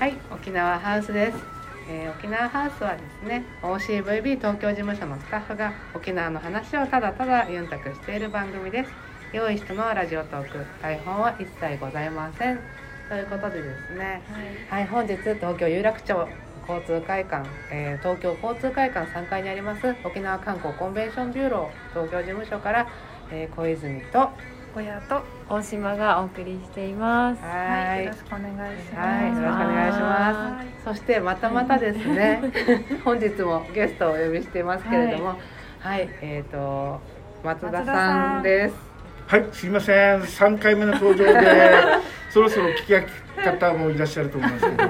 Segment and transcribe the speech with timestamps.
[0.00, 1.36] はい沖縄ハウスです、
[1.90, 8.90] えー沖縄ハウスはですね OCVB 東京事務所のスタッフが沖縄の話をただただユンタクしている番組です。
[9.34, 10.64] 用意したのはラジオトーク。
[10.80, 12.58] 台本は一切ございません。
[13.10, 14.22] ということでですね
[14.70, 16.28] はい、本日東京有楽町
[16.66, 22.88] 交通会館、えー東京交通会館3階にあります沖縄観光コンベンションビューロー東京事務所から、
[23.30, 24.32] えー小泉とは
[24.74, 27.42] 小屋と大島がお送りしています。
[27.42, 28.04] ーい。
[28.04, 28.94] よろしくお願いします。
[28.94, 30.84] はい、よろしくお願いします。
[30.84, 32.40] そしてまたまたですね、
[33.04, 35.40] 本日もゲストをお呼びしていますけれども、
[35.80, 37.00] はい、えっ、と
[37.42, 38.76] 松田さんです。
[39.26, 41.82] はい、すいません、3回目の登場で、
[42.30, 43.10] そろそろ聞き飽き
[43.42, 44.88] 方もいらっしゃると思いますけど、は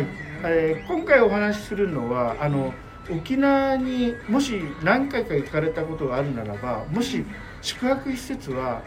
[0.00, 0.06] い、
[0.44, 2.72] えー今回お話しするのは、あの
[3.10, 7.22] 沖縄にもし何回か行かれたことがあるならば、もし
[7.60, 8.80] 宿泊施設は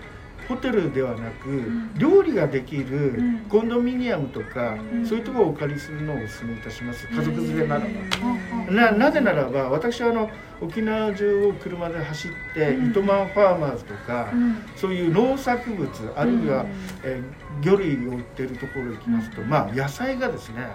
[0.48, 1.63] ホテルではなく、
[1.98, 7.08] 料理ができるコンドミニアムとか、そういうところをお借りするのをお勧めいたします。
[7.08, 8.72] 家族連れならば。
[8.72, 10.30] ななぜならば私はあの
[10.61, 14.30] 沖縄中を車で走って、糸満ファーマーズとか、
[14.75, 16.66] そういう農作物あるいは、
[17.03, 20.67] えー魚類を売ってるところへ行きますと、まあ野菜がですね、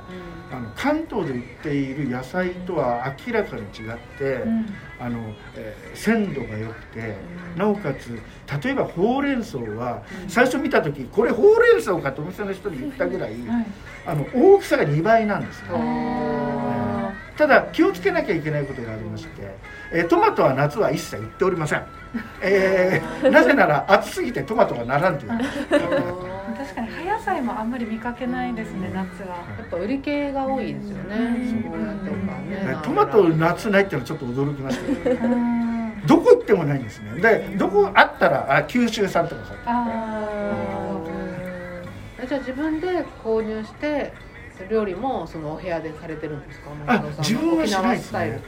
[0.50, 4.44] あの関東で売っている野菜とは明らかに違って、
[5.00, 5.18] あの
[5.56, 7.16] えー鮮度が良くて、
[7.56, 8.20] なおかつ
[8.62, 13.32] 例えばほうれん草は、最初見た時これほうれん草かとお店の人に言ったぐらい、
[14.06, 15.68] あの大きさが2倍なんですね。
[17.36, 19.30] ただ気をつけなきゃいけないことがありまして、
[19.92, 21.82] えートマトは夏は一切売っておりません、
[22.42, 25.32] えー なぜなら暑すぎてトマトがならんという
[26.56, 29.36] 確かに葉野菜もあんまり見かけないですね、夏は。
[29.58, 31.16] やっぱ売り系が多いですよね。
[31.16, 32.16] そうやってか
[32.76, 32.78] ね。
[32.82, 35.20] トマト夏ないっていうのはちょっと驚きましたけど
[36.06, 41.00] どこ行ってもないんですねでどこあったらあ九州産とかさあ
[42.22, 44.12] えじゃあ自分で購入して
[44.68, 46.70] 料理もそのお部屋でされてるんですか？
[46.86, 48.40] あ自分はしないですね。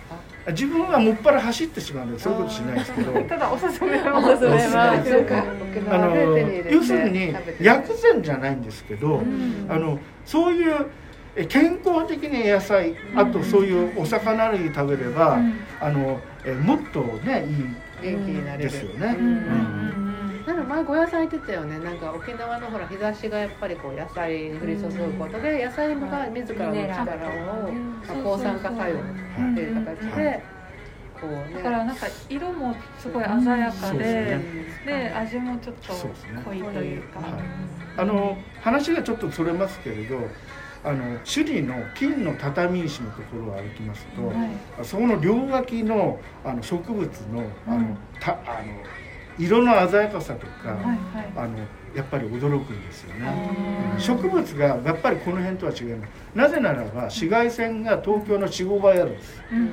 [0.48, 3.16] 自分はもっぱら走ってしまうのでそういうことしないですけど。
[3.16, 3.22] あ。
[3.28, 4.18] ただおすすめは。
[4.18, 9.22] おすすめは要するに薬膳じゃないんですけど、
[9.68, 10.86] あのそういう
[11.36, 15.38] え健康的な野菜あとそういうお魚類食べれば、
[15.80, 17.46] あのえもっとね
[18.02, 18.70] い元気にないれる。
[18.70, 19.16] ですよね。
[19.18, 20.01] うん
[20.72, 21.78] 前ご野菜言ってたよね。
[21.80, 30.42] なんか沖縄のほら日差しがやっぱりこう野菜に降り注ぐことで野菜が自らの力をまあ抗酸化作用っていう形で
[31.20, 31.54] こうね。
[31.56, 34.40] だからなんか色もすごい鮮やかで、で
[34.80, 35.10] すね。
[35.10, 35.92] で味もちょっと
[36.42, 37.20] 濃いというか。
[37.20, 37.30] はい。
[37.98, 40.18] あの話がちょっとそれますけれど
[40.84, 44.84] あの首里の金の畳石のところを歩きますと、はい。
[44.84, 47.98] そこの両脇のあの植物のあの、うん。
[48.18, 48.82] たあの
[49.38, 50.98] 色の鮮やかさとか、はいはい。
[51.36, 51.58] あの
[51.94, 53.96] やっぱり驚くんですよね。
[53.98, 59.58] 植物がやっぱりこの辺とは違いますなぜならば紫外線が東京の45倍あるんです、うん。
[59.58, 59.68] うん、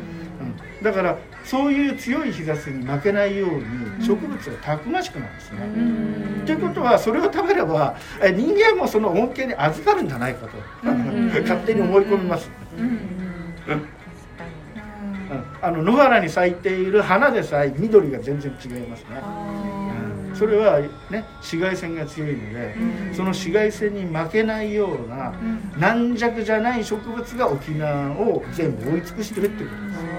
[0.84, 6.46] だからそういう強い日差しに負けないように植物がたくましくなるんですね、うん。
[6.46, 13.99] ということはそれを食べればえ人間もその恩恵に預かるんじゃないかと、ん勝手に思い込みます、うんうん
[15.62, 20.36] あの野原に咲いている花でさえ緑が全然違いますね、あうん。
[20.36, 20.80] それは
[21.10, 23.14] ね紫外線が強いので、うん。
[23.14, 25.34] その紫外線に負けないような、
[25.78, 30.19] 軟弱じゃない植物が沖縄を全部覆い尽くしてるっていうことです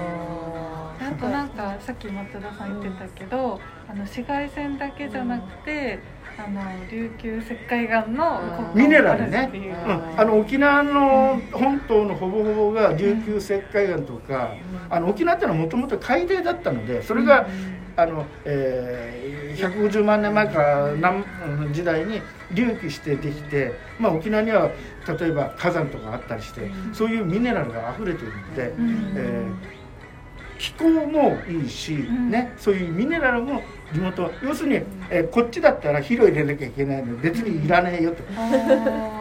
[1.11, 5.99] あとなんかさっき松田さん言ってたけど、あの紫外線だけじゃなくて、
[6.37, 9.49] あの琉球石灰岩のミネラルね。
[9.53, 9.59] うう
[9.91, 14.55] ん、あの沖縄の本島のほぼほぼが琉球石灰岩とか、
[14.89, 17.47] あの沖縄ってのはもともと海底だったのでそれが、
[17.97, 21.25] あのえー150万年前から何
[21.65, 22.21] うん時代に
[22.55, 24.71] 隆起してできて、まあ、沖縄には
[25.19, 29.13] 例えば火山とかあったりして、そういうミネラルが溢れているので、ん。
[29.17, 29.80] えー
[30.61, 32.29] 気候もいいし、ん。
[32.29, 34.75] ね、そういうミネラルも地元要するに、
[35.09, 38.21] えーこっちだったら肥料入れなきゃいけないので別にいらねえよと。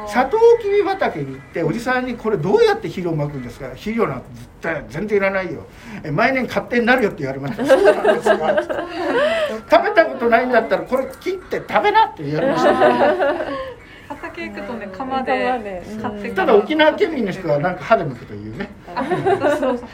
[0.07, 3.69] サトウキビ畑に行っておじさんにこれどうやって肥料をまくんですか？
[3.71, 5.67] 肥料なんて絶対全然いらないよ。
[6.05, 7.65] え毎年勝手になるよって言われました。
[7.67, 7.75] 食
[9.85, 12.75] べたことないんだったらこれ切って食べなって言われました。
[14.09, 18.69] 畑行くとね釜で買ってただ沖縄県民の人はなんか歯でむくというね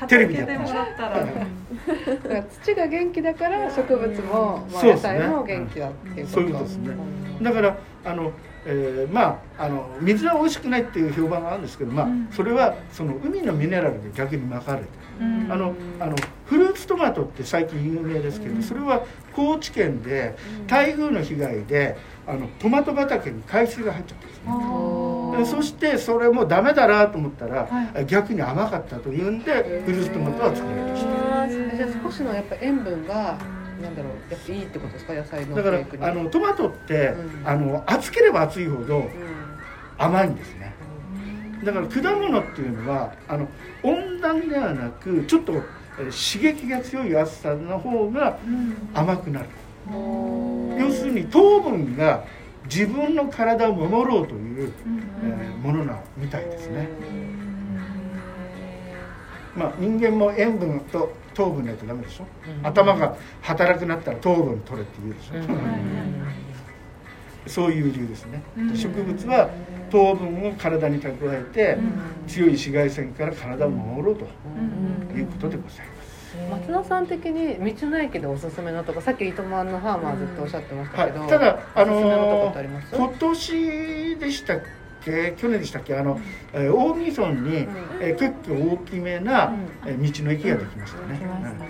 [0.08, 5.19] テレビでやってましたもらったら、だから土が元気だから植物も、まあ、野そうですね。
[5.19, 6.28] 菜も元気だっていうこと。
[6.28, 6.96] そういうことですね。
[7.43, 8.32] だからあの、
[8.64, 14.84] えーまああの水は美味しくないっていう評判があるんですけど、まあ、それはその海のミネラルで逆にまかれて。
[14.84, 14.88] る
[15.20, 15.52] うん。
[15.52, 16.16] あのあの
[16.46, 19.04] フルーツトマトって最近有名ですけど、それは
[19.34, 21.96] 高知県で台風の被害で
[22.26, 24.52] あのトマト畑に海水が入っちゃったんですね。
[25.44, 31.77] そしてそれもダメだなと思ったら、は逆に甘かったというんでフルーツトマトは作られました。
[31.77, 33.38] じゃあ少しのやっぱ塩分が
[33.83, 35.12] なんだろうやっぱいいってことですか？
[35.12, 37.49] 野菜のだからあのトマトって、うん。
[37.49, 39.11] あの熱ければ熱いほどうん。
[39.99, 40.75] 甘いんですね。
[41.65, 43.49] だから果物っていうのはあの
[43.82, 45.53] 温暖ではなくちょっと
[45.99, 48.39] えー刺激が強い暑さの方が
[48.94, 49.47] 甘くなる。
[50.79, 52.25] 要するに糖分が
[52.69, 54.73] 自分の体を守ろうという、
[55.25, 56.89] えーものなみたいですね、
[59.57, 62.27] まあ、人間も塩分と糖分ないとダメでしょ、
[62.63, 65.33] 頭が働くなったら糖分取れって言うでしょ、
[67.51, 68.77] そういう理由ですね、うん。
[68.77, 69.51] 植物は
[69.91, 71.79] 糖分を体に蓄えて、
[72.29, 74.25] 強い紫外線から体を守ろうと
[75.17, 76.16] いうことでございます、
[76.50, 82.94] 松田さん的に道の駅でおすすめのとこさっき糸満のファーマーズっておっしゃってましたはけど、い、ただあのとこのってあります？
[82.94, 84.61] 今年でしたっ
[85.05, 85.35] け？
[85.37, 85.97] 去年でしたっけ？
[85.97, 86.21] あの、
[86.53, 87.69] えー大宜村に、
[88.00, 89.53] えー結構大きめな、
[89.87, 91.21] えー道の駅ができましたね。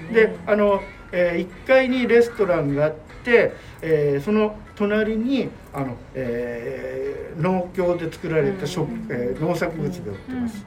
[0.08, 0.14] うん。
[0.14, 3.52] であの、え1階にレストランがあって、
[3.82, 10.64] えーその隣にあの、えー農協で作られた食、えー農作物が売ってます。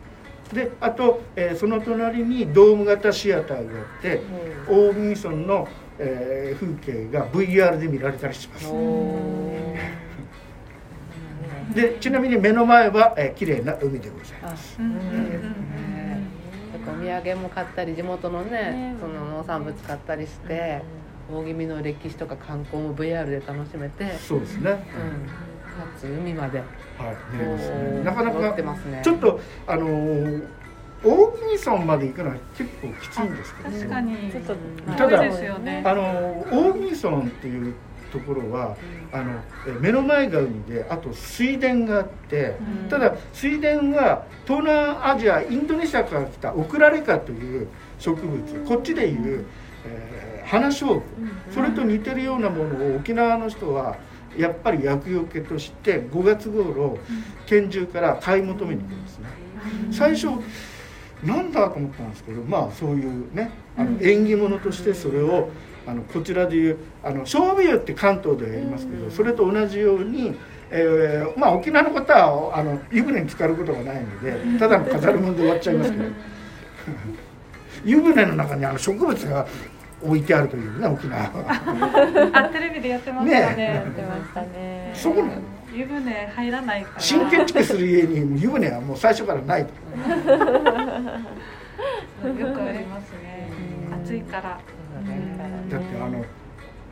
[0.54, 4.22] であと、えーその隣にドーム型シアターがあって
[4.68, 5.68] 大宜村の、
[6.00, 6.74] えー風
[7.07, 8.68] 景が VR で見られたりします。
[8.68, 9.16] お
[11.74, 14.80] でちなみに目の前は、えー、綺麗な海でございます。
[16.88, 18.95] お土産も買ったり地元のねね。
[19.00, 20.81] その農産物買ったりして
[21.31, 24.72] 大気味の歴史とか観光も VR で楽しめて、そうですね。
[24.72, 24.80] うん、
[26.04, 26.60] 海まで。
[26.60, 26.68] はい、
[27.34, 27.81] 見れますおね。
[28.02, 29.02] ーなかな戻ってかますね。
[29.04, 30.48] ちょっとあのー
[31.02, 34.31] 大宜村まで行くのは結構きついんですけど、確かに。
[34.31, 34.56] ちょっと
[34.98, 35.84] ただ遠いですよね。
[35.86, 37.74] あのー大宜村っていう
[38.12, 38.76] ところは
[39.14, 42.90] あのえ目の前が海であと水田があって、うん。
[42.90, 47.68] ただ水田は東南アジアインドネシアから来たオクラレカという
[47.98, 49.46] 植物こっちでいう、
[49.86, 51.04] えー花しょうぶ
[51.54, 53.98] それと似てるようなものを沖縄の人は
[54.38, 56.98] やっぱり厄除けとして5月頃
[57.46, 59.28] 県中から買い求めに来るんですね。
[59.92, 60.28] 最初
[61.24, 65.50] なんだと思ったんですけどまあそういうねあの縁起物としてそれを
[65.86, 70.36] あのこちらでいうあの勝負湯って関東ではやりますけどそれと同じように、
[70.72, 76.04] えーまあ沖縄の方はあの湯船に浸かることがないのでただの飾るもので終わっちゃいますけど。
[77.86, 79.48] 湯船の中にあの植物が
[80.01, 81.30] 置いてあるというね沖縄は。
[82.34, 83.56] あテレビでやってましたね。
[83.56, 84.92] ねやってましたね。
[84.94, 85.30] そこに
[85.74, 87.00] 湯船入らないから。
[87.00, 89.69] 新建築する家に湯船はもう最初からないと。
[92.28, 93.50] よくありますね。
[94.04, 94.60] 暑いから。
[95.69, 96.25] だってあの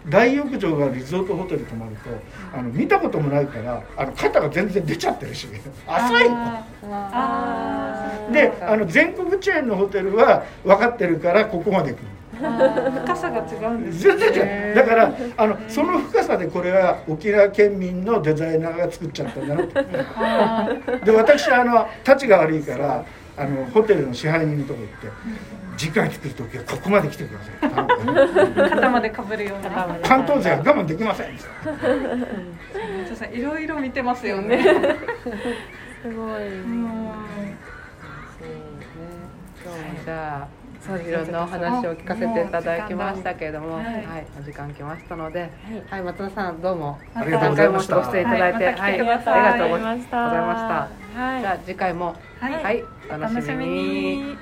[0.09, 2.09] 大浴場がリゾートホテル泊まると
[2.57, 5.47] あの見たこともないからあの肩が全然出ちゃってるし。
[5.85, 6.35] 浅いの。
[6.37, 8.29] あー。
[8.29, 14.75] あであの全国チェーンのホテルは分かってるからここまで来る深さが違うんです全然違う。
[14.75, 21.05] だからあのその深さでこれは沖縄県民のデザイナーが作っちゃったんだなって。
[21.05, 23.05] で私あのたちが悪いから
[23.37, 25.07] あのホテルの支配人のとこ行って
[25.77, 28.69] 次回作る時はここまで来てください。
[28.69, 29.99] 肩までかぶるような。
[30.01, 31.37] 関東勢は我慢できません。
[33.31, 34.63] いろいろ見てますよね。
[36.01, 36.61] すごい。
[36.61, 36.87] うん。
[38.39, 39.05] そうですね。
[39.63, 40.47] 今日もじゃあ
[40.85, 43.85] そうですいろんなお話を聞かせていただきましたけれども、はい。
[43.85, 45.49] 時間だ、お時間来ましたので、はい。
[45.89, 47.95] はい、松田さんどうもありがとうございました。
[47.95, 49.25] 何回もご出演いただいて、はいまありがとうござい。
[49.25, 51.21] まありがとうございました。
[51.21, 51.41] はい。
[51.41, 52.63] じゃあ次回も、はい。
[52.63, 54.17] はい、おお楽しみに。
[54.17, 54.37] に